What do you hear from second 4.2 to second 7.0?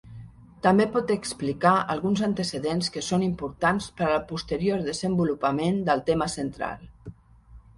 posterior desenvolupament del tema central.